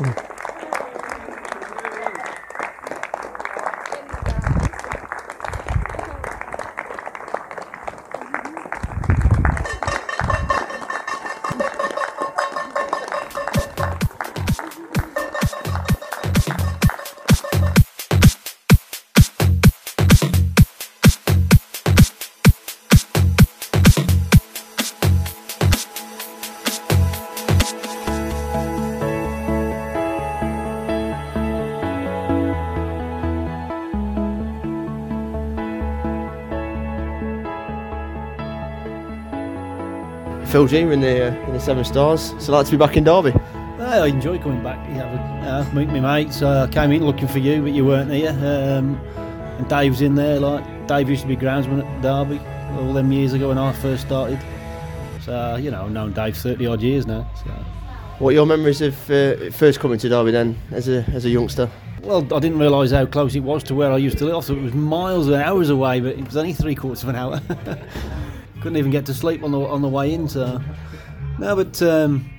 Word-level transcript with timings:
Mm. 0.00 0.29
Phil 40.50 40.66
Gee 40.66 40.78
in 40.78 41.00
the 41.00 41.28
uh, 41.28 41.46
in 41.46 41.52
the 41.52 41.60
Seven 41.60 41.84
Stars. 41.84 42.34
So 42.40 42.50
like 42.50 42.66
to 42.66 42.72
be 42.72 42.76
back 42.76 42.96
in 42.96 43.04
Derby. 43.04 43.32
I 43.78 44.06
enjoy 44.06 44.36
coming 44.40 44.64
back. 44.64 44.84
You 44.88 44.96
know, 44.96 45.06
uh, 45.06 45.64
meet 45.72 45.86
my 45.90 46.00
mates. 46.00 46.42
Uh, 46.42 46.66
I 46.68 46.72
came 46.72 46.90
in 46.90 47.06
looking 47.06 47.28
for 47.28 47.38
you, 47.38 47.62
but 47.62 47.70
you 47.70 47.84
weren't 47.84 48.10
here. 48.10 48.30
Um, 48.30 48.96
and 49.58 49.68
Dave's 49.68 50.00
in 50.00 50.16
there. 50.16 50.40
Like 50.40 50.88
Dave 50.88 51.08
used 51.08 51.22
to 51.22 51.28
be 51.28 51.36
groundsman 51.36 51.84
at 51.84 52.02
Derby 52.02 52.40
all 52.80 52.92
them 52.92 53.12
years 53.12 53.32
ago 53.32 53.50
when 53.50 53.58
I 53.58 53.72
first 53.74 54.06
started. 54.06 54.40
So 55.20 55.54
you 55.54 55.70
know, 55.70 55.84
I've 55.84 55.92
known 55.92 56.14
Dave 56.14 56.36
thirty 56.36 56.66
odd 56.66 56.82
years 56.82 57.06
now. 57.06 57.30
So. 57.44 57.50
What 58.18 58.30
are 58.30 58.32
your 58.32 58.46
memories 58.46 58.80
of 58.80 58.94
uh, 59.08 59.50
first 59.52 59.78
coming 59.78 60.00
to 60.00 60.08
Derby 60.08 60.32
then, 60.32 60.58
as 60.72 60.88
a 60.88 61.04
as 61.12 61.26
a 61.26 61.30
youngster? 61.30 61.70
Well, 62.02 62.26
I 62.34 62.40
didn't 62.40 62.58
realise 62.58 62.90
how 62.90 63.06
close 63.06 63.36
it 63.36 63.44
was 63.44 63.62
to 63.64 63.74
where 63.76 63.92
I 63.92 63.98
used 63.98 64.18
to 64.18 64.24
live. 64.24 64.36
I 64.36 64.40
thought 64.40 64.56
it 64.56 64.62
was 64.62 64.74
miles 64.74 65.28
and 65.28 65.36
hours 65.36 65.70
away, 65.70 66.00
but 66.00 66.18
it 66.18 66.24
was 66.24 66.36
only 66.36 66.54
three 66.54 66.74
quarters 66.74 67.04
of 67.04 67.10
an 67.10 67.16
hour. 67.16 67.40
couldn't 68.60 68.76
even 68.76 68.90
get 68.90 69.06
to 69.06 69.14
sleep 69.14 69.42
on 69.42 69.52
the 69.52 69.60
on 69.60 69.82
the 69.82 69.88
way 69.88 70.12
in. 70.12 70.28
So 70.28 70.60
no, 71.38 71.56
but 71.56 71.80
um, 71.82 72.30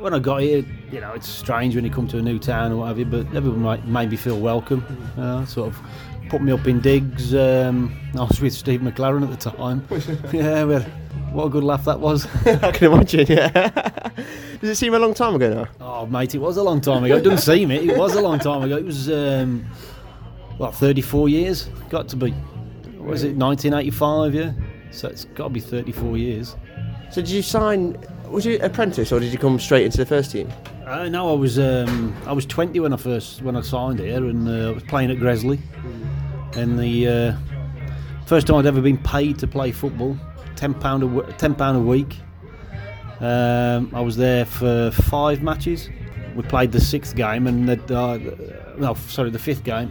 when 0.00 0.14
I 0.14 0.18
got 0.18 0.42
here, 0.42 0.64
you 0.92 1.00
know, 1.00 1.12
it's 1.12 1.28
strange 1.28 1.74
when 1.74 1.84
you 1.84 1.90
come 1.90 2.06
to 2.08 2.18
a 2.18 2.22
new 2.22 2.38
town 2.38 2.72
or 2.72 2.76
whatever. 2.76 3.04
But 3.04 3.34
everyone 3.34 3.62
might, 3.62 3.86
made 3.86 4.10
me 4.10 4.16
feel 4.16 4.38
welcome. 4.38 4.84
Uh, 5.18 5.44
sort 5.46 5.68
of 5.68 5.78
put 6.28 6.42
me 6.42 6.52
up 6.52 6.66
in 6.66 6.80
digs. 6.80 7.34
Um, 7.34 7.96
I 8.14 8.24
was 8.24 8.40
with 8.40 8.52
Steve 8.52 8.80
McClaren 8.80 9.22
at 9.22 9.30
the 9.30 9.50
time. 9.50 9.86
yeah, 10.32 10.64
well, 10.64 10.82
what 11.32 11.46
a 11.46 11.48
good 11.48 11.64
laugh 11.64 11.84
that 11.84 12.00
was. 12.00 12.26
I 12.46 12.70
can 12.70 12.92
imagine. 12.92 13.26
Yeah. 13.28 13.48
Does 14.60 14.70
it 14.70 14.76
seem 14.76 14.94
a 14.94 14.98
long 14.98 15.14
time 15.14 15.34
ago 15.34 15.52
now? 15.52 15.68
Oh, 15.80 16.06
mate, 16.06 16.34
it 16.34 16.38
was 16.38 16.56
a 16.56 16.62
long 16.62 16.80
time 16.80 17.04
ago. 17.04 17.16
It 17.16 17.22
doesn't 17.22 17.38
seem 17.38 17.70
it. 17.70 17.84
It 17.84 17.98
was 17.98 18.14
a 18.14 18.20
long 18.20 18.38
time 18.38 18.62
ago. 18.62 18.76
It 18.76 18.84
was 18.84 19.10
um, 19.10 19.64
what 20.56 20.74
34 20.74 21.28
years. 21.28 21.64
Got 21.90 22.08
to 22.08 22.16
be. 22.16 22.30
What 22.30 23.10
was 23.10 23.24
it 23.24 23.36
1985? 23.36 24.34
Yeah. 24.34 24.52
So 24.94 25.08
it's 25.08 25.24
got 25.26 25.44
to 25.44 25.50
be 25.50 25.60
34 25.60 26.16
years. 26.16 26.56
So 27.10 27.20
did 27.20 27.30
you 27.30 27.42
sign? 27.42 27.96
Was 28.28 28.46
you 28.46 28.58
apprentice 28.62 29.12
or 29.12 29.20
did 29.20 29.32
you 29.32 29.38
come 29.38 29.58
straight 29.58 29.84
into 29.84 29.98
the 29.98 30.06
first 30.06 30.30
team? 30.32 30.48
Uh, 30.86 31.08
no, 31.08 31.30
I 31.30 31.34
was 31.34 31.58
um, 31.58 32.14
I 32.26 32.32
was 32.32 32.46
20 32.46 32.78
when 32.80 32.92
I 32.92 32.96
first 32.96 33.42
when 33.42 33.56
I 33.56 33.60
signed 33.60 33.98
here, 33.98 34.24
and 34.24 34.48
uh, 34.48 34.70
I 34.70 34.72
was 34.72 34.82
playing 34.84 35.10
at 35.10 35.18
Gresley. 35.18 35.58
And 36.54 36.78
the 36.78 37.08
uh, 37.08 37.36
first 38.26 38.46
time 38.46 38.56
I'd 38.56 38.66
ever 38.66 38.80
been 38.80 38.98
paid 38.98 39.38
to 39.40 39.46
play 39.46 39.72
football, 39.72 40.16
ten 40.56 40.74
pound 40.74 41.02
a 41.02 41.06
w- 41.06 41.34
ten 41.38 41.54
pound 41.54 41.76
a 41.76 41.80
week. 41.80 42.16
Um, 43.20 43.90
I 43.94 44.00
was 44.00 44.16
there 44.16 44.44
for 44.44 44.90
five 44.90 45.42
matches. 45.42 45.88
We 46.36 46.42
played 46.42 46.72
the 46.72 46.80
sixth 46.80 47.14
game, 47.14 47.46
and 47.46 47.68
the, 47.68 47.96
uh, 47.98 48.18
no, 48.76 48.94
sorry, 48.94 49.30
the 49.30 49.38
fifth 49.38 49.64
game, 49.64 49.88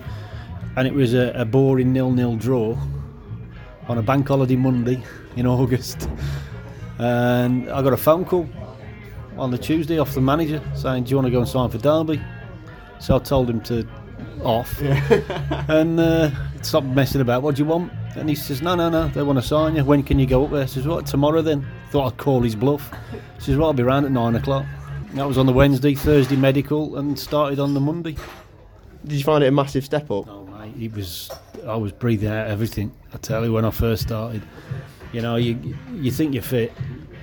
and 0.76 0.88
it 0.88 0.94
was 0.94 1.14
a, 1.14 1.32
a 1.36 1.46
boring 1.46 1.94
nil-nil 1.94 2.36
draw 2.36 2.78
on 3.88 3.98
a 3.98 4.02
bank 4.02 4.28
holiday 4.28 4.56
Monday 4.56 5.04
in 5.36 5.46
August. 5.46 6.10
And 7.00 7.70
I 7.70 7.82
got 7.82 7.94
a 7.94 7.98
phone 7.98 8.26
call 8.26 8.48
on 9.38 9.52
the 9.52 9.58
Tuesday 9.58 10.00
off 10.00 10.14
the 10.14 10.22
manager 10.22 10.62
saying, 10.76 11.06
Do 11.06 11.12
you 11.12 11.16
want 11.18 11.28
to 11.28 11.32
go 11.32 11.40
and 11.40 11.48
sign 11.48 11.70
for 11.70 11.78
Derby? 11.78 12.22
So 13.00 13.16
I 13.16 13.20
told 13.20 13.50
him 13.50 13.62
to 13.62 13.88
off 14.44 14.80
yeah. 14.82 15.66
and 15.68 16.00
uh, 16.00 16.32
stop 16.62 16.84
messing 16.84 17.22
about. 17.22 17.42
What 17.42 17.56
do 17.56 17.64
you 17.64 17.68
want? 17.68 17.92
And 18.16 18.30
he 18.30 18.36
says, 18.36 18.62
No, 18.62 18.76
no, 18.76 18.90
no, 18.90 19.08
they 19.10 19.24
want 19.24 19.40
to 19.40 19.46
sign 19.46 19.76
you. 19.76 19.84
When 19.84 20.04
can 20.04 20.20
you 20.20 20.28
go 20.28 20.46
up 20.46 20.52
there? 20.52 20.64
I 20.64 20.66
says, 20.66 20.88
What, 20.88 21.06
tomorrow 21.06 21.42
then? 21.42 21.66
Thought 21.92 22.14
I'd 22.14 22.18
call 22.18 22.42
his 22.42 22.56
bluff. 22.56 22.92
He 23.12 23.42
says, 23.42 23.58
Well, 23.58 23.68
I'll 23.68 23.74
be 23.74 23.84
round 23.84 24.06
at 24.06 24.12
nine 24.12 24.36
o'clock. 24.36 24.66
That 25.14 25.28
was 25.28 25.38
on 25.38 25.46
the 25.46 25.54
Wednesday, 25.54 25.94
Thursday 25.94 26.36
medical, 26.36 26.98
and 26.98 27.18
started 27.18 27.60
on 27.60 27.74
the 27.74 27.80
Monday. 27.80 28.16
Did 29.06 29.18
you 29.18 29.24
find 29.24 29.44
it 29.44 29.48
a 29.48 29.52
massive 29.52 29.86
step 29.86 30.10
up? 30.10 30.28
Oh, 30.28 30.46
mate, 30.46 30.74
it 30.80 30.94
was. 30.96 31.30
I 31.68 31.76
was 31.76 31.92
breathing 31.92 32.30
out 32.30 32.48
everything. 32.48 32.92
I 33.14 33.18
tell 33.18 33.44
you, 33.46 33.54
when 33.54 33.66
I 33.66 33.72
first 33.72 34.04
started, 34.04 34.42
you 35.12 35.22
know, 35.22 35.36
you 35.36 35.76
you 35.94 36.12
think 36.12 36.34
you're 36.34 36.44
fit, 36.44 36.72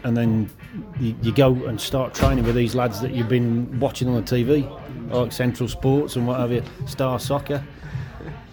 and 0.05 0.17
then 0.17 0.51
you, 0.99 1.15
you, 1.23 1.33
go 1.33 1.53
and 1.67 1.81
start 1.81 2.15
training 2.15 2.45
with 2.45 2.55
these 2.55 2.75
lads 2.75 3.01
that 3.01 3.13
you've 3.13 3.29
been 3.29 3.81
watching 3.81 4.09
on 4.09 4.15
the 4.15 4.23
TV, 4.23 4.69
like 5.11 5.33
Central 5.33 5.69
Sports 5.69 6.17
and 6.17 6.27
whatever, 6.27 6.63
Star 6.87 7.19
Soccer. 7.19 7.65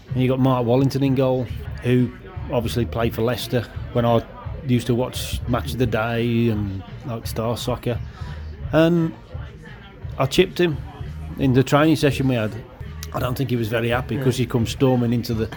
And 0.10 0.22
you 0.22 0.28
got 0.28 0.40
Mark 0.40 0.66
Wallington 0.66 1.04
in 1.04 1.16
goal, 1.16 1.44
who 1.84 2.12
obviously 2.52 2.86
played 2.86 3.14
for 3.14 3.22
Leicester 3.22 3.62
when 3.94 4.06
I 4.06 4.26
used 4.66 4.88
to 4.88 4.96
watch 4.96 5.40
Match 5.48 5.74
of 5.74 5.80
the 5.80 5.86
Day 5.86 6.50
and 6.50 6.84
like 7.06 7.28
Star 7.28 7.56
Soccer. 7.58 8.00
And 8.72 9.14
I 10.18 10.26
chipped 10.26 10.60
him 10.60 10.78
in 11.38 11.54
the 11.54 11.64
training 11.64 11.96
session 11.96 12.28
we 12.28 12.36
had. 12.36 12.52
I 13.14 13.20
don't 13.20 13.38
think 13.38 13.50
he 13.50 13.56
was 13.56 13.68
very 13.68 13.90
happy 13.90 14.18
because 14.18 14.38
he 14.38 14.46
come 14.46 14.66
storming 14.66 15.14
into 15.14 15.34
the. 15.34 15.50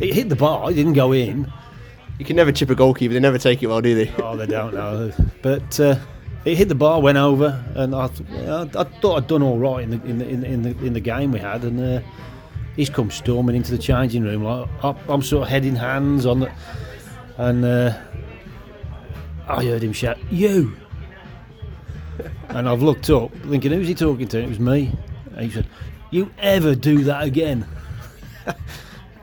It 0.00 0.14
hit 0.14 0.28
the 0.28 0.36
bar. 0.36 0.70
It 0.70 0.74
didn't 0.74 0.94
go 0.94 1.12
in. 1.12 1.50
You 2.18 2.24
can 2.24 2.36
never 2.36 2.52
chip 2.52 2.70
a 2.70 2.74
goalkeeper. 2.74 3.14
They 3.14 3.20
never 3.20 3.38
take 3.38 3.62
it 3.62 3.66
well, 3.66 3.80
do 3.80 3.94
they? 3.94 4.12
Oh, 4.22 4.36
they 4.36 4.46
don't 4.46 4.74
know. 4.74 5.12
But 5.42 5.78
uh, 5.80 5.96
it 6.44 6.56
hit 6.56 6.68
the 6.68 6.74
bar, 6.74 7.00
went 7.00 7.18
over, 7.18 7.64
and 7.74 7.94
I, 7.94 8.04
I 8.04 8.84
thought 9.00 9.16
I'd 9.16 9.26
done 9.26 9.42
all 9.42 9.58
right 9.58 9.82
in 9.82 9.90
the 9.90 10.02
in 10.04 10.18
the 10.18 10.28
in 10.28 10.62
the, 10.62 10.70
in 10.84 10.92
the, 10.92 11.00
game 11.00 11.32
we 11.32 11.40
had, 11.40 11.64
and 11.64 11.80
uh, 11.80 12.00
he's 12.76 12.90
come 12.90 13.10
storming 13.10 13.56
into 13.56 13.70
the 13.70 13.78
changing 13.78 14.22
room. 14.22 14.44
Like 14.44 14.96
I'm 15.08 15.22
sort 15.22 15.44
of 15.44 15.48
heading 15.48 15.74
hands 15.74 16.26
on 16.26 16.40
the, 16.40 16.52
and 17.36 17.64
uh, 17.64 17.98
I 19.48 19.64
heard 19.64 19.82
him 19.82 19.92
shout, 19.92 20.18
"You!" 20.30 20.76
and 22.48 22.68
I've 22.68 22.82
looked 22.82 23.10
up, 23.10 23.32
thinking, 23.48 23.72
"Who's 23.72 23.88
he 23.88 23.94
talking 23.94 24.28
to?" 24.28 24.38
It 24.38 24.48
was 24.48 24.60
me. 24.60 24.92
And 25.36 25.46
he 25.46 25.50
said, 25.50 25.66
"You 26.14 26.30
ever 26.38 26.76
do 26.76 27.02
that 27.04 27.24
again? 27.24 27.66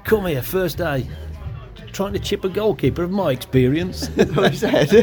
Come 0.03 0.25
here, 0.25 0.41
first 0.41 0.77
day." 0.77 1.07
trying 1.91 2.13
to 2.13 2.19
chip 2.19 2.45
a 2.45 2.49
goalkeeper 2.49 3.03
of 3.03 3.11
my 3.11 3.31
experience. 3.31 4.07
what 4.33 4.51
he 4.51 4.57
said. 4.57 4.93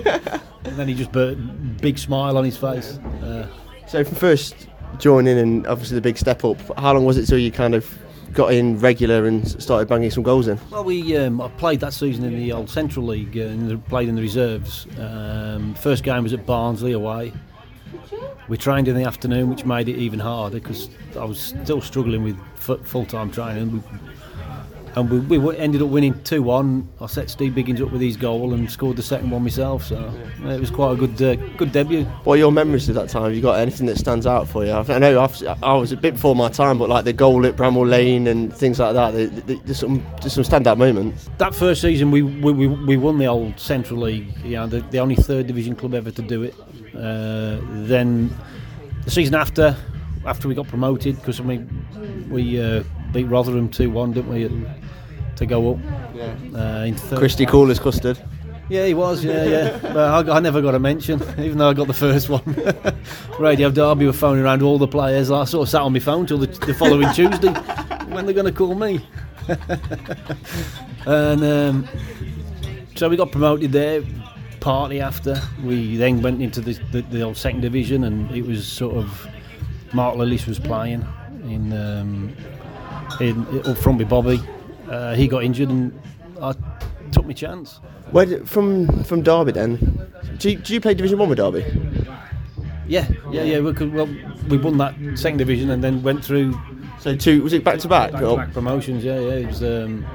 and 0.65 0.77
then 0.77 0.89
he 0.89 0.95
just 0.95 1.13
put 1.13 1.35
a 1.35 1.37
big 1.37 1.99
smile 1.99 2.39
on 2.39 2.45
his 2.45 2.57
face. 2.57 2.99
Uh, 3.23 3.47
so 3.87 4.03
from 4.05 4.15
first 4.15 4.69
joining 4.99 5.39
and 5.39 5.67
obviously 5.67 5.97
the 5.97 6.01
big 6.01 6.17
step 6.17 6.45
up, 6.45 6.59
how 6.79 6.95
long 6.95 7.05
was 7.05 7.19
it 7.19 7.27
till 7.27 7.39
you 7.39 7.53
kind 7.53 7.75
of 7.75 7.87
got 8.33 8.53
in 8.53 8.79
regular 8.79 9.27
and 9.27 9.47
started 9.63 9.87
banging 9.87 10.11
some 10.11 10.23
goals 10.23 10.49
in? 10.49 10.59
Well, 10.71 10.85
we 10.85 11.17
um, 11.17 11.41
I 11.41 11.49
played 11.49 11.81
that 11.81 11.93
season 11.93 12.25
in 12.25 12.37
the 12.37 12.53
old 12.53 12.71
Central 12.71 13.07
League 13.07 13.37
uh, 13.37 13.43
and 13.43 13.85
played 13.87 14.09
in 14.09 14.15
the 14.15 14.23
reserves. 14.23 14.87
Um, 14.99 15.75
first 15.75 16.05
game 16.05 16.23
was 16.23 16.33
at 16.33 16.47
Barnsley 16.47 16.93
away. 16.93 17.33
We 18.49 18.57
trained 18.57 18.89
in 18.89 18.97
the 18.97 19.05
afternoon, 19.05 19.51
which 19.51 19.67
made 19.67 19.89
it 19.89 19.97
even 19.97 20.19
harder 20.21 20.59
because 20.59 20.89
I 21.19 21.25
was 21.25 21.39
still 21.39 21.83
struggling 21.83 22.23
with 22.25 22.39
full 22.57 23.05
time 23.05 23.31
training. 23.31 23.85
We 24.95 25.01
and 25.01 25.29
we, 25.29 25.39
we, 25.39 25.57
ended 25.57 25.83
up 25.83 25.89
winning 25.89 26.21
2 26.25 26.43
1. 26.43 26.89
I 27.01 27.07
set 27.07 27.31
Steve 27.31 27.53
Biggins 27.53 27.81
up 27.81 27.91
with 27.91 28.01
his 28.01 28.17
goal 28.17 28.55
and 28.55 28.71
scored 28.71 28.97
the 28.97 29.03
second 29.03 29.31
one 29.31 29.43
myself, 29.43 29.85
so 29.85 30.13
yeah. 30.43 30.55
it 30.55 30.61
was 30.61 30.71
quite 30.71 30.93
a 30.93 30.97
good 30.97 31.21
uh, 31.23 31.35
good 31.57 31.73
debut. 31.73 32.05
What 32.25 32.35
are 32.35 32.39
your 32.39 32.53
memories 32.53 32.89
of 32.89 32.95
that 32.97 33.09
time? 33.09 33.25
Have 33.25 33.35
you 33.35 33.43
got 33.43 33.59
anything 33.59 33.87
that 33.87 33.99
stands 33.99 34.27
out 34.27 34.49
for 34.49 34.65
you? 34.65 34.73
I 34.73 34.99
know 34.99 35.21
I've, 35.21 35.43
i 35.63 35.75
was 35.75 35.93
a 35.93 35.97
bit 35.97 36.15
before 36.15 36.35
my 36.35 36.49
time, 36.49 36.79
but 36.79 36.89
like 36.89 37.05
the 37.05 37.13
goal 37.13 37.47
at 37.47 37.57
Bramall 37.57 37.89
Lane 37.89 38.27
and 38.27 38.55
things 38.55 38.79
like 38.79 38.95
that, 38.95 39.13
there's 39.47 39.79
some, 39.79 40.05
there's 40.21 40.33
some 40.33 40.45
standout 40.45 40.79
moments. 40.79 41.29
That 41.39 41.55
first 41.55 41.83
season, 41.83 42.11
we, 42.11 42.23
we, 42.23 42.67
we 42.67 42.97
won 42.97 43.19
the 43.19 43.27
old 43.27 43.59
Central 43.59 44.01
League, 44.01 44.35
you 44.45 44.57
know, 44.57 44.67
the, 44.67 44.81
the 44.81 44.99
only 44.99 45.17
third 45.17 45.47
division 45.47 45.77
club 45.77 45.95
ever 45.95 46.11
to 46.11 46.23
do 46.23 46.43
it. 46.43 46.55
Uh, 46.95 47.59
then 47.87 48.35
the 49.05 49.11
season 49.11 49.35
after, 49.35 49.77
after 50.27 50.49
we 50.49 50.55
got 50.55 50.69
promoted, 50.69 51.17
because 51.17 51.41
I 51.41 51.45
mean, 51.45 52.29
we 52.31 52.61
uh, 52.61 52.83
beat 53.13 53.25
Rotherham 53.25 53.69
2 53.69 53.91
1, 53.91 54.13
didn't 54.13 54.31
we? 54.31 54.45
To 55.39 55.47
go 55.47 55.73
up. 55.73 55.79
Yeah. 56.15 56.35
Uh, 56.55 56.85
in 56.85 56.95
third 56.95 57.19
Christy 57.19 57.47
Coolers 57.47 57.79
custard. 57.79 58.19
Yeah, 58.69 58.85
he 58.85 58.93
was. 58.93 59.25
Yeah, 59.25 59.45
yeah. 59.45 59.79
but 59.81 60.29
I, 60.29 60.37
I, 60.37 60.41
never 60.41 60.61
got 60.61 60.75
a 60.75 60.79
mention, 60.79 61.23
even 61.39 61.57
though 61.57 61.71
I 61.71 61.75
got 61.75 61.87
the 61.87 61.95
first 61.95 62.29
one. 62.29 62.43
Radio 63.39 63.71
Derby 63.71 64.05
were 64.05 64.13
phoning 64.13 64.45
around 64.45 64.63
all 64.63 64.79
the 64.79 64.89
players. 64.89 65.31
I 65.31 65.45
sort 65.45 65.67
of 65.67 65.71
sat 65.71 65.81
on 65.81 65.93
my 65.93 66.01
phone 66.01 66.27
till 66.27 66.39
the, 66.39 66.47
the 66.47 66.75
following 66.75 67.11
Tuesday 67.15 67.49
when 68.09 68.27
they're 68.27 68.35
going 68.35 68.47
to 68.47 68.53
call 68.53 68.75
me. 68.75 69.01
and 71.07 71.43
um, 71.43 71.89
so 72.95 73.09
we 73.09 73.17
got 73.17 73.33
promoted 73.33 73.73
there. 73.73 74.03
Partly 74.61 75.01
after 75.01 75.41
we 75.63 75.97
then 75.97 76.21
went 76.21 76.43
into 76.43 76.61
the, 76.61 76.73
the, 76.91 77.03
the 77.03 77.23
old 77.23 77.37
second 77.37 77.61
division, 77.61 78.05
and 78.05 78.31
it 78.33 78.43
was 78.43 78.67
sort 78.67 78.97
of 78.97 79.27
Mark 79.95 80.17
Lillis 80.17 80.47
was 80.47 80.59
playing 80.59 81.07
in, 81.45 81.73
um, 81.73 82.37
in 83.21 83.47
up 83.67 83.79
front 83.79 83.99
with 83.99 84.09
Bobby. 84.09 84.41
Uh, 84.89 85.15
he 85.15 85.29
got 85.29 85.45
injured 85.45 85.69
and 85.69 85.99
I 86.41 86.55
took 87.13 87.27
my 87.27 87.33
chance. 87.33 87.81
Where 88.11 88.27
did, 88.27 88.49
from 88.49 89.05
from 89.05 89.23
Derby 89.23 89.53
then? 89.53 90.11
Do 90.39 90.51
you, 90.51 90.57
do 90.59 90.73
you 90.75 90.81
play 90.81 90.95
Division 90.95 91.19
One 91.19 91.29
with 91.29 91.39
Derby? 91.39 91.65
Yeah, 92.87 93.07
yeah, 93.31 93.43
yeah. 93.43 93.61
We 93.61 93.75
could, 93.75 93.93
well, 93.93 94.09
we 94.49 94.57
won 94.57 94.79
that 94.79 94.95
second 95.15 95.39
division 95.39 95.71
and 95.71 95.85
then 95.85 96.03
went 96.03 96.25
through 96.25 96.59
So 97.01 97.15
two 97.15 97.43
was 97.43 97.53
it 97.53 97.65
back 97.65 97.79
to 97.81 97.89
back? 97.89 98.13
back-to-back 98.13 98.53
promotions. 98.53 99.05
Yeah, 99.05 99.21
yeah. 99.21 99.33
It 99.33 99.47
was 99.47 99.63
um, 99.63 100.07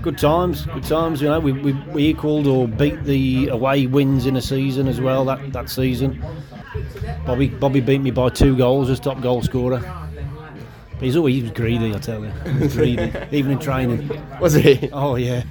good 0.00 0.16
times. 0.16 0.64
Good 0.66 0.84
times. 0.84 1.20
You 1.20 1.28
know, 1.28 1.40
we, 1.40 1.52
we, 1.52 1.72
we 1.72 2.06
equalled 2.06 2.46
or 2.46 2.68
beat 2.68 3.02
the 3.04 3.48
away 3.48 3.86
wins 3.86 4.26
in 4.26 4.36
a 4.36 4.42
season 4.42 4.86
as 4.86 5.00
well. 5.00 5.24
That 5.24 5.52
that 5.52 5.68
season, 5.68 6.24
Bobby 7.26 7.48
Bobby 7.48 7.80
beat 7.80 8.00
me 8.00 8.10
by 8.10 8.28
two 8.30 8.56
goals 8.56 8.90
as 8.90 9.00
top 9.00 9.20
goal 9.20 9.42
scorer. 9.42 9.82
But 10.94 11.02
he's 11.02 11.16
always 11.16 11.34
he 11.34 11.42
was 11.42 11.50
greedy, 11.50 11.94
I 11.94 11.98
tell 11.98 12.24
you. 12.24 12.30
He 12.30 12.58
was 12.64 12.74
greedy, 12.76 13.12
even 13.32 13.52
in 13.52 13.58
training. 13.58 14.08
Was 14.40 14.54
he? 14.54 14.88
Oh 14.92 15.16
yeah. 15.16 15.42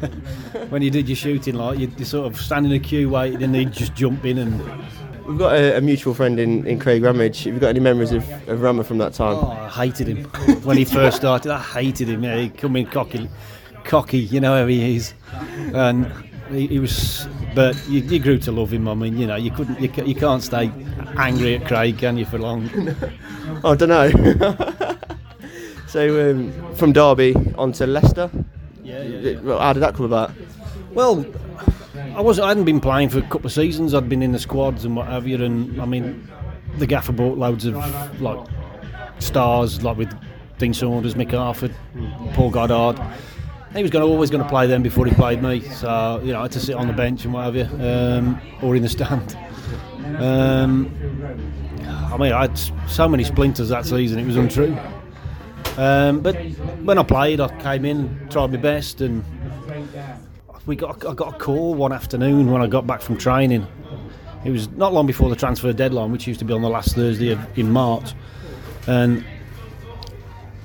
when 0.70 0.82
you 0.82 0.90
did 0.90 1.10
your 1.10 1.16
shooting, 1.18 1.56
like 1.56 1.80
you, 1.80 1.92
you 1.98 2.06
sort 2.06 2.32
of 2.32 2.40
stand 2.40 2.66
in 2.66 2.72
a 2.72 2.80
queue 2.80 3.10
waiting, 3.10 3.44
and 3.44 3.56
he'd 3.56 3.72
just 3.72 3.94
jump 3.94 4.26
in 4.26 4.38
and. 4.38 4.62
We've 5.26 5.38
got 5.38 5.54
a, 5.54 5.78
a 5.78 5.82
mutual 5.82 6.14
friend 6.14 6.38
in, 6.38 6.68
in 6.68 6.80
Craig 6.80 7.02
Ramage. 7.02 7.46
Have 7.46 7.54
you 7.54 7.60
got 7.60 7.70
any 7.70 7.80
memories 7.80 8.12
of, 8.12 8.30
of 8.50 8.62
Rammer 8.62 8.84
from 8.84 8.98
that 8.98 9.14
time? 9.14 9.38
Oh, 9.38 9.52
I 9.52 9.70
hated 9.70 10.08
him 10.08 10.26
when 10.64 10.76
he 10.76 10.84
first 10.84 11.16
started. 11.16 11.50
I 11.50 11.62
hated 11.62 12.10
him. 12.10 12.26
Yeah, 12.26 12.38
he 12.38 12.50
come 12.50 12.76
in 12.76 12.88
cocky, 12.88 13.30
cocky. 13.86 14.20
You 14.20 14.42
know 14.42 14.58
how 14.58 14.68
he 14.68 14.98
is, 14.98 15.14
and 15.74 16.12
he, 16.50 16.68
he 16.68 16.80
was. 16.80 17.28
But 17.56 17.78
you, 17.88 18.02
you 18.02 18.20
grew 18.20 18.38
to 18.40 18.52
love 18.52 18.74
him. 18.74 18.88
I 18.88 18.96
mean, 18.96 19.18
you 19.18 19.28
know, 19.28 19.36
you 19.36 19.52
couldn't, 19.52 19.80
you, 19.80 19.90
you 20.04 20.16
can't 20.16 20.44
stay 20.44 20.72
angry 21.18 21.56
at 21.56 21.68
Craig, 21.68 22.00
can 22.00 22.18
you, 22.18 22.26
for 22.26 22.40
long? 22.40 22.70
Oh, 23.66 23.72
I 23.72 23.76
don't 23.76 23.90
know. 23.90 24.74
so 25.94 26.32
um, 26.32 26.76
from 26.76 26.92
Derby 26.92 27.36
on 27.56 27.72
to 27.74 27.86
Leicester. 27.86 28.32
Yeah, 28.84 29.40
Well, 29.42 29.60
How 29.60 29.74
did 29.74 29.82
that 29.82 29.94
come 29.94 30.08
about? 30.08 30.32
Well, 30.92 31.24
I 32.16 32.20
was. 32.20 32.40
I 32.40 32.48
hadn't 32.48 32.66
been 32.66 32.80
playing 32.80 33.10
for 33.10 33.20
a 33.20 33.22
couple 33.22 33.46
of 33.46 33.52
seasons. 33.52 33.94
I'd 33.94 34.10
been 34.10 34.24
in 34.24 34.32
the 34.32 34.40
squads 34.40 34.86
and 34.86 34.96
what 34.96 35.06
have 35.08 35.28
you. 35.28 35.44
And 35.44 35.80
I 35.80 35.86
mean, 35.86 36.28
the 36.80 36.88
gaffer 36.88 37.12
bought 37.12 37.38
loads 37.38 37.66
of 37.66 37.76
like 38.20 38.40
stars, 39.20 39.84
like 39.84 39.96
with 39.96 40.12
Dean 40.58 40.74
Saunders, 40.74 41.14
Mick 41.14 41.32
Harford, 41.32 41.76
Paul 42.34 42.50
Goddard. 42.50 43.00
He 43.76 43.84
was 43.84 43.92
going 43.92 44.04
to, 44.04 44.12
always 44.12 44.32
going 44.32 44.44
to 44.44 44.50
play 44.50 44.66
them 44.66 44.82
before 44.82 45.06
he 45.06 45.14
played 45.14 45.44
me. 45.44 45.62
So 45.62 46.20
you 46.24 46.34
know, 46.34 46.40
I 46.40 46.44
had 46.44 46.52
to 46.54 46.60
sit 46.60 46.76
on 46.76 46.88
the 46.88 46.94
bench 46.94 47.24
and 47.24 47.36
what 47.36 47.46
have 47.46 47.56
you, 47.56 47.66
um, 47.86 48.42
or 48.64 48.76
in 48.76 48.82
the 48.82 48.90
stand. 48.90 49.38
Um, 50.18 50.92
I 52.12 52.18
mean, 52.18 52.32
I 52.32 52.42
had 52.42 52.60
so 52.88 53.08
many 53.08 53.24
splinters 53.24 53.70
that 53.70 53.86
season; 53.86 54.18
it 54.18 54.26
was 54.26 54.38
untrue. 54.38 54.76
Um, 55.78 56.20
but 56.20 56.36
when 56.84 56.98
I 56.98 57.04
played, 57.04 57.40
I 57.40 57.48
came 57.62 57.86
in, 57.86 58.28
tried 58.30 58.52
my 58.52 58.58
best, 58.58 59.02
and 59.02 59.24
we 60.66 60.76
got 60.76 61.06
I 61.06 61.14
got 61.14 61.36
a 61.36 61.38
call 61.38 61.74
one 61.74 61.92
afternoon 61.92 62.52
when 62.52 62.62
I 62.62 62.68
got 62.68 62.86
back 62.86 63.02
from 63.02 63.18
training. 63.18 63.66
It 64.46 64.52
was 64.52 64.70
not 64.70 64.94
long 64.94 65.08
before 65.08 65.30
the 65.30 65.36
transfer 65.36 65.74
deadline, 65.74 66.12
which 66.12 66.28
used 66.28 66.40
to 66.40 66.46
be 66.46 66.54
on 66.54 66.62
the 66.62 66.70
last 66.70 66.96
Thursday 66.96 67.32
of, 67.32 67.58
in 67.58 67.72
March, 67.72 68.14
and 68.88 69.24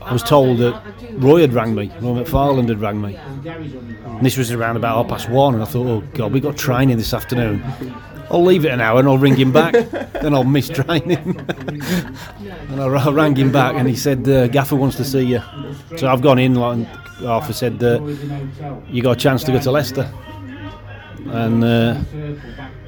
I 0.03 0.13
was 0.13 0.23
told 0.23 0.59
that 0.59 0.83
Roy 1.13 1.41
had 1.43 1.53
rang 1.53 1.75
me, 1.75 1.91
Roy 2.01 2.23
McFarland 2.23 2.69
had 2.69 2.81
rang 2.81 3.01
me, 3.01 3.17
and 3.17 4.21
this 4.27 4.37
was 4.37 4.51
around 4.51 4.77
about 4.77 4.97
half 4.97 5.09
past 5.09 5.29
one, 5.31 5.55
and 5.55 5.63
I 5.63 5.67
thought, 5.67 5.87
oh 5.87 6.01
God, 6.15 6.33
we 6.33 6.41
got 6.41 6.57
training 6.57 6.97
this 6.97 7.15
afternoon. 7.15 7.63
I'll 8.31 8.45
leave 8.45 8.65
it 8.65 8.69
an 8.69 8.81
hour 8.81 8.99
and 8.99 9.09
I'll 9.09 9.19
ring 9.19 9.37
him 9.37 9.53
back, 9.53 9.73
then 10.13 10.35
I'll 10.35 10.45
miss 10.45 10.69
training. 10.69 11.41
and 11.49 12.81
I, 12.81 12.87
I 12.87 13.11
rang 13.11 13.35
him 13.37 13.51
back, 13.51 13.75
and 13.75 13.89
he 13.89 13.97
said, 13.97 14.29
uh, 14.29 14.49
Gaffer 14.49 14.77
wants 14.77 14.97
to 14.97 15.05
see 15.05 15.23
you. 15.23 15.43
So 15.97 16.09
I've 16.09 16.23
gone 16.23 16.39
in, 16.39 16.55
like, 16.55 16.77
and 16.77 17.27
Arthur 17.27 17.53
said, 17.53 17.83
uh, 17.83 18.01
you 18.89 19.03
got 19.03 19.13
a 19.13 19.21
chance 19.21 19.45
to 19.45 19.53
go 19.53 19.59
to 19.61 19.71
Leicester. 19.71 20.13
And 21.31 21.65
uh, 21.65 21.95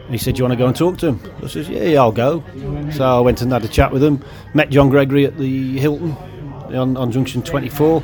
he 0.08 0.18
said, 0.18 0.34
Do 0.34 0.40
you 0.40 0.44
want 0.44 0.52
to 0.52 0.58
go 0.58 0.66
and 0.66 0.76
talk 0.76 0.98
to 0.98 1.08
him? 1.08 1.32
I 1.42 1.46
said, 1.46 1.66
Yeah, 1.66 1.84
yeah, 1.84 2.00
I'll 2.00 2.12
go. 2.12 2.42
So 2.92 3.04
I 3.04 3.20
went 3.20 3.42
and 3.42 3.52
had 3.52 3.64
a 3.64 3.68
chat 3.68 3.92
with 3.92 4.02
him. 4.02 4.24
Met 4.54 4.70
John 4.70 4.88
Gregory 4.88 5.26
at 5.26 5.36
the 5.36 5.78
Hilton 5.78 6.12
on, 6.74 6.96
on 6.96 7.12
Junction 7.12 7.42
24. 7.42 8.02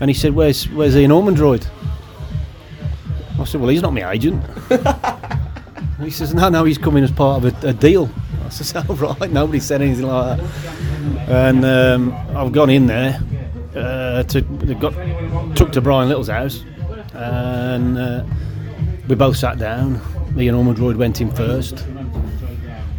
And 0.00 0.10
he 0.10 0.14
said, 0.14 0.34
Where's 0.34 0.68
where's 0.70 0.96
Ian 0.96 1.10
Ormondroyd? 1.10 1.66
I 3.38 3.44
said, 3.44 3.60
Well, 3.60 3.70
he's 3.70 3.82
not 3.82 3.92
my 3.92 4.10
agent. 4.10 4.44
he 6.02 6.10
says, 6.10 6.34
No, 6.34 6.48
no, 6.48 6.64
he's 6.64 6.78
coming 6.78 7.04
as 7.04 7.10
part 7.10 7.44
of 7.44 7.64
a, 7.64 7.68
a 7.68 7.72
deal. 7.72 8.10
I 8.44 8.50
Oh, 8.88 8.94
right. 9.20 9.30
Nobody 9.30 9.60
said 9.60 9.80
anything 9.80 10.06
like 10.06 10.38
that. 10.38 11.28
And 11.28 11.64
um, 11.64 12.12
I've 12.36 12.52
gone 12.52 12.70
in 12.70 12.86
there. 12.86 13.20
Uh, 13.74 14.24
to 14.24 14.40
got 14.80 14.92
took 15.56 15.70
to 15.70 15.80
Brian 15.80 16.08
Little's 16.08 16.26
house, 16.26 16.64
and 17.14 17.96
uh, 17.96 18.24
we 19.06 19.14
both 19.14 19.36
sat 19.36 19.58
down. 19.58 20.00
Me 20.34 20.48
and 20.48 20.58
Ormondroyd 20.58 20.96
went 20.96 21.20
in 21.20 21.30
first, 21.30 21.86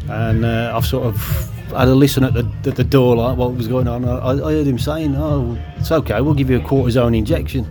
and 0.08 0.46
uh, 0.46 0.72
I've 0.74 0.86
sort 0.86 1.08
of 1.08 1.52
had 1.72 1.90
a 1.90 1.96
listen 1.96 2.24
at 2.24 2.34
the, 2.34 2.50
at 2.66 2.78
the 2.78 2.86
door, 2.86 3.18
like 3.18 3.38
what 3.38 3.54
was 3.54 3.68
going 3.68 3.90
on. 3.90 4.06
I, 4.08 4.30
I 4.30 4.54
heard 4.54 4.66
him 4.68 4.80
saying, 4.80 5.14
"Oh, 5.18 5.58
it's 5.76 5.92
okay. 5.92 6.22
We'll 6.22 6.34
give 6.34 6.50
you 6.50 6.58
a 6.58 6.62
cortisone 6.62 7.18
injection." 7.18 7.68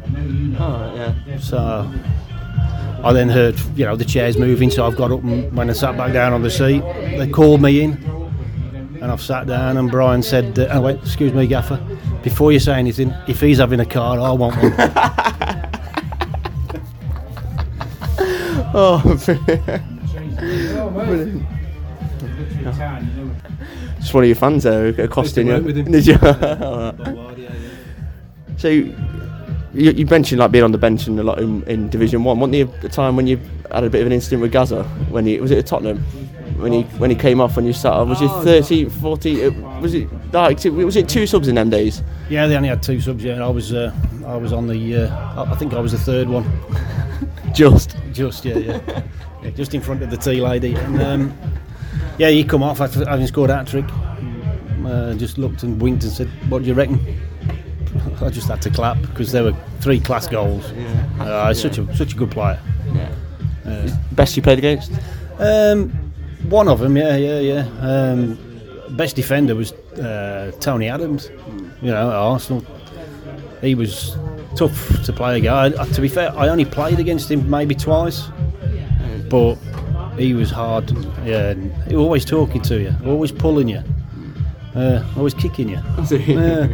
Oh, 0.58 0.94
yeah. 0.94 1.38
So 1.38 1.90
I 3.02 3.12
then 3.12 3.28
heard, 3.28 3.58
you 3.76 3.84
know, 3.84 3.96
the 3.96 4.04
chairs 4.04 4.36
moving. 4.36 4.70
So 4.70 4.86
I've 4.86 4.96
got 4.96 5.10
up 5.10 5.22
and 5.22 5.50
when 5.56 5.70
I 5.70 5.72
sat 5.72 5.96
back 5.96 6.12
down 6.12 6.32
on 6.32 6.42
the 6.42 6.50
seat, 6.50 6.82
they 7.18 7.28
called 7.28 7.62
me 7.62 7.82
in, 7.82 7.92
and 9.00 9.04
I've 9.10 9.22
sat 9.22 9.46
down. 9.46 9.76
And 9.76 9.90
Brian 9.90 10.22
said, 10.22 10.58
uh, 10.58 10.64
"I 10.70 10.78
went, 10.78 11.00
excuse 11.02 11.32
me, 11.32 11.46
Gaffer. 11.46 11.80
Before 12.22 12.52
you 12.52 12.58
say 12.58 12.74
anything, 12.78 13.14
if 13.26 13.40
he's 13.40 13.58
having 13.58 13.80
a 13.80 13.86
car, 13.86 14.18
I 14.20 14.30
want 14.32 14.56
one." 14.56 14.72
Oh, 18.72 19.00
brilliant. 20.94 21.42
Just 23.98 24.14
one 24.14 24.22
of 24.22 24.28
your 24.28 24.36
fans 24.36 24.62
there 24.62 24.88
accosting 24.88 25.48
you. 25.48 25.58
with 25.60 25.76
him. 25.76 25.84
Did 25.90 26.06
you? 26.06 26.16
So 28.56 28.68
you, 29.74 29.90
you 29.92 30.06
mentioned 30.06 30.38
like 30.40 30.50
being 30.50 30.64
on 30.64 30.72
the 30.72 30.78
bench 30.78 31.06
and 31.06 31.18
a 31.18 31.22
lot 31.22 31.38
in, 31.40 31.62
in 31.64 31.88
Division 31.88 32.24
One. 32.24 32.40
Wasn't 32.40 32.52
there 32.70 32.86
a 32.86 32.92
time 32.92 33.16
when 33.16 33.26
you 33.26 33.38
had 33.72 33.84
a 33.84 33.90
bit 33.90 34.00
of 34.00 34.06
an 34.06 34.12
incident 34.12 34.42
with 34.42 34.52
Gazza 34.52 34.84
when 35.10 35.26
he 35.26 35.38
was 35.40 35.50
it 35.50 35.58
at 35.58 35.66
Tottenham 35.66 35.98
when 36.60 36.72
he 36.72 36.82
when 36.98 37.08
he 37.10 37.16
came 37.16 37.40
off 37.40 37.56
when 37.56 37.64
you 37.64 37.72
started? 37.72 38.08
Was 38.08 38.20
it 38.20 38.30
Oh, 38.30 38.42
30, 38.42 38.86
40? 38.88 39.44
uh, 39.46 39.50
Was 39.80 39.94
it 39.94 40.08
like 40.32 40.62
was 40.64 40.96
it 40.96 41.08
two 41.08 41.26
subs 41.26 41.48
in 41.48 41.54
them 41.54 41.70
days? 41.70 42.02
Yeah, 42.28 42.46
they 42.46 42.56
only 42.56 42.68
had 42.68 42.82
two 42.82 43.00
subs. 43.00 43.22
Yeah, 43.24 43.44
I 43.44 43.48
was, 43.48 43.72
uh, 43.72 43.92
I 44.26 44.36
was 44.36 44.52
on 44.52 44.66
the, 44.66 44.96
uh, 44.96 45.42
I 45.44 45.52
I 45.52 45.56
think 45.56 45.72
I 45.74 45.80
was 45.80 45.92
the 45.92 45.98
third 45.98 46.28
one. 46.28 46.44
Just 47.54 47.96
Just 48.12 48.44
yeah, 48.44 48.58
yeah, 48.58 49.02
yeah 49.42 49.50
just 49.50 49.74
in 49.74 49.80
front 49.80 50.02
of 50.02 50.10
the 50.10 50.16
tea 50.16 50.40
lady. 50.40 50.74
And 50.74 51.02
um, 51.02 51.38
yeah, 52.18 52.28
he 52.28 52.44
come 52.44 52.62
off 52.62 52.80
after 52.80 53.04
having 53.08 53.26
scored 53.26 53.50
a 53.50 53.56
hat 53.56 53.66
trick. 53.66 53.86
Uh, 54.84 55.14
just 55.14 55.36
looked 55.38 55.62
and 55.62 55.80
winked 55.80 56.04
and 56.04 56.12
said, 56.12 56.28
"What 56.48 56.62
do 56.62 56.68
you 56.68 56.74
reckon?" 56.74 56.98
I 58.20 58.30
just 58.30 58.48
had 58.48 58.62
to 58.62 58.70
clap 58.70 59.00
because 59.02 59.32
there 59.32 59.44
were 59.44 59.54
three 59.80 60.00
class 60.00 60.26
goals. 60.26 60.70
Uh, 61.18 61.48
he's 61.48 61.60
such 61.60 61.78
a 61.78 61.96
such 61.96 62.14
a 62.14 62.16
good 62.16 62.30
player. 62.30 62.60
best 64.12 64.36
you 64.36 64.42
played 64.42 64.58
against? 64.58 64.92
Um, 65.38 65.90
one 66.48 66.68
of 66.68 66.78
them, 66.80 66.96
yeah, 66.96 67.16
yeah, 67.16 67.38
yeah. 67.40 67.68
Um, 67.80 68.38
best 68.90 69.16
defender 69.16 69.54
was 69.54 69.72
uh, 69.72 70.52
Tony 70.60 70.88
Adams. 70.88 71.30
You 71.82 71.90
know, 71.90 72.08
at 72.10 72.16
Arsenal. 72.16 72.64
He 73.62 73.74
was 73.74 74.16
tough 74.56 75.04
to 75.04 75.12
play 75.12 75.38
against. 75.38 75.78
I, 75.78 75.86
to 75.86 76.00
be 76.00 76.08
fair, 76.08 76.32
I 76.36 76.48
only 76.48 76.64
played 76.64 76.98
against 76.98 77.30
him 77.30 77.48
maybe 77.48 77.74
twice, 77.74 78.28
but 79.28 79.56
he 80.18 80.34
was 80.34 80.50
hard. 80.50 80.90
Yeah, 81.24 81.54
he 81.88 81.96
was 81.96 82.04
always 82.04 82.24
talking 82.24 82.62
to 82.62 82.80
you, 82.80 82.94
always 83.06 83.32
pulling 83.32 83.68
you, 83.68 83.82
uh, 84.74 85.04
always 85.16 85.34
kicking 85.34 85.68
you. 85.68 85.80
Yeah. 86.10 86.68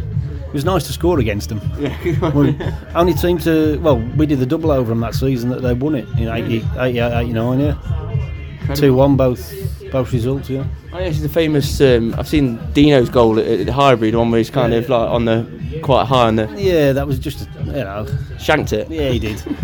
It 0.47 0.53
was 0.53 0.65
nice 0.65 0.85
to 0.87 0.93
score 0.93 1.19
against 1.19 1.49
them. 1.49 1.61
Well, 2.21 2.55
only 2.95 3.13
team 3.13 3.37
to 3.39 3.77
well, 3.79 3.97
we 3.99 4.25
did 4.25 4.39
the 4.39 4.45
double 4.45 4.71
over 4.71 4.89
them 4.89 4.99
that 5.01 5.13
season 5.13 5.49
that 5.49 5.61
they 5.61 5.73
won 5.73 5.95
it 5.95 6.07
in 6.17 6.27
80, 6.29 6.63
88, 6.79 7.13
89, 7.21 7.59
yeah. 7.59 8.73
Two 8.75 8.93
one 8.93 9.15
both 9.15 9.53
both 9.91 10.11
results, 10.11 10.49
yeah. 10.49 10.65
Oh, 10.91 10.99
yeah, 10.99 11.07
she's 11.07 11.21
the 11.21 11.29
famous. 11.29 11.79
Um, 11.79 12.13
I've 12.17 12.27
seen 12.27 12.59
Dino's 12.73 13.09
goal 13.09 13.39
at, 13.39 13.45
at 13.45 13.67
Highbury, 13.69 14.11
the 14.11 14.17
one 14.17 14.29
where 14.31 14.39
he's 14.39 14.49
kind 14.49 14.73
Yeah, 14.73 14.79
of 14.79 14.89
like 14.89 15.09
on 15.09 15.23
the 15.25 15.79
quite 15.83 16.05
high 16.05 16.27
on 16.27 16.35
the 16.35 16.53
Yeah, 16.57 16.91
that 16.93 17.07
was 17.07 17.19
just 17.19 17.47
you 17.65 17.71
know. 17.71 18.05
shanked 18.39 18.73
it. 18.73 18.89
Yeah, 18.89 19.09
he 19.09 19.19
did. 19.19 19.41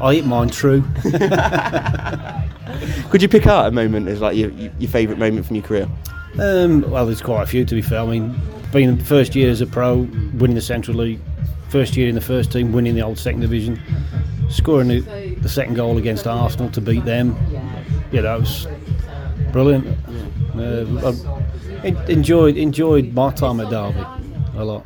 I 0.00 0.14
hit 0.16 0.26
mine 0.26 0.48
true. 0.50 0.82
Could 3.10 3.22
you 3.22 3.28
pick 3.28 3.46
out 3.46 3.66
a 3.66 3.70
moment 3.70 4.08
as 4.08 4.20
like 4.20 4.36
your 4.36 4.50
your 4.50 4.90
favourite 4.90 5.18
moment 5.18 5.46
from 5.46 5.56
your 5.56 5.64
career? 5.64 5.88
Um, 6.38 6.82
well, 6.90 7.06
there's 7.06 7.22
quite 7.22 7.42
a 7.44 7.46
few 7.46 7.64
to 7.64 7.74
be 7.74 7.82
fair. 7.82 8.00
I 8.00 8.06
mean, 8.06 8.38
being 8.74 8.96
the 8.96 9.04
first 9.04 9.34
year 9.34 9.50
as 9.50 9.60
a 9.60 9.66
pro, 9.66 10.00
winning 10.34 10.56
the 10.56 10.60
Central 10.60 10.98
League, 10.98 11.20
first 11.68 11.96
year 11.96 12.08
in 12.08 12.14
the 12.14 12.20
first 12.20 12.52
team, 12.52 12.72
winning 12.72 12.94
the 12.94 13.02
old 13.02 13.18
second 13.18 13.40
division, 13.40 13.80
scoring 14.50 14.88
the, 14.88 15.00
the 15.40 15.48
second 15.48 15.74
goal 15.74 15.96
against 15.96 16.26
Arsenal 16.26 16.68
to 16.70 16.80
beat 16.80 17.04
them. 17.04 17.36
Yeah, 18.12 18.22
that 18.22 18.40
was 18.40 18.66
Brilliant. 19.54 19.86
Uh, 20.56 21.12
I 21.84 21.96
enjoyed 22.08 22.56
enjoyed 22.56 23.14
my 23.14 23.30
time 23.30 23.60
at 23.60 23.70
Derby 23.70 24.04
a 24.56 24.64
lot. 24.64 24.84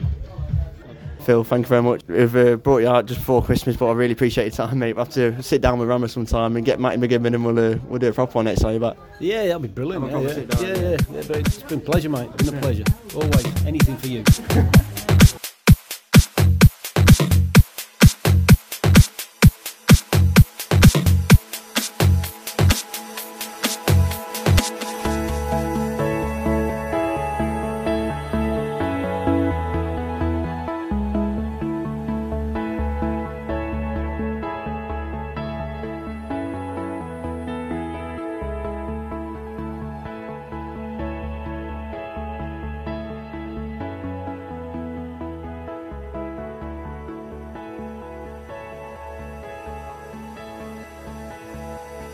Phil, 1.29 1.45
thank 1.45 1.67
you 1.67 1.69
very 1.69 1.83
much. 1.83 2.01
We've 2.09 2.35
uh, 2.35 2.57
brought 2.57 2.79
you 2.79 2.89
out 2.89 3.05
just 3.05 3.21
before 3.21 3.43
Christmas, 3.45 3.77
but 3.77 3.89
I 3.89 3.93
really 3.93 4.15
appreciate 4.15 4.45
your 4.45 4.67
time, 4.67 4.79
mate. 4.79 4.97
We'll 4.97 5.05
have 5.05 5.13
to 5.13 5.43
sit 5.43 5.61
down 5.61 5.79
with 5.79 5.87
Ramos 5.87 6.11
sometime 6.15 6.57
and 6.57 6.65
get 6.65 6.81
Matty 6.81 6.97
McGibbon 6.97 7.35
and 7.35 7.45
we'll, 7.45 7.59
uh, 7.75 7.77
we'll 7.87 7.99
do 7.99 8.09
a 8.09 8.13
proper 8.15 8.33
one 8.33 8.47
next 8.47 8.63
time 8.63 8.71
you're 8.71 8.81
back. 8.81 8.97
Yeah, 9.21 9.43
that'll 9.43 9.59
be 9.61 9.69
brilliant. 9.69 10.11
Have 10.11 10.23
Yeah, 10.23 10.29
proper 10.33 10.41
yeah. 10.41 10.47
down. 10.47 10.65
yeah, 10.65 10.91
yeah, 10.91 10.97
yeah, 11.13 11.23
but 11.29 11.37
It's 11.37 11.63
been 11.65 11.81
a 11.81 11.83
pleasure, 11.83 12.09
mate. 12.09 12.31
It's 12.33 12.49
been 12.49 12.59
a 12.59 12.63
pleasure. 12.63 12.85
Always. 13.15 13.67
Anything 13.67 13.97
for 13.99 14.07
you. 14.07 14.25